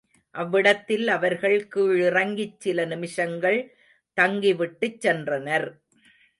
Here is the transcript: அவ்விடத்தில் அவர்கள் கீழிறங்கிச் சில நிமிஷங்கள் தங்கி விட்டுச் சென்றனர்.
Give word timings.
அவ்விடத்தில் 0.35 1.07
அவர்கள் 1.07 1.67
கீழிறங்கிச் 1.75 2.57
சில 2.57 2.85
நிமிஷங்கள் 2.85 3.59
தங்கி 4.17 4.53
விட்டுச் 4.53 5.01
சென்றனர். 5.07 5.69